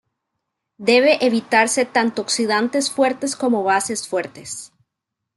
[0.89, 4.51] Deben evitarse tanto oxidantes fuertes como bases fuertes.